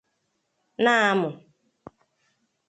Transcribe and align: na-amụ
na-amụ 0.83 1.29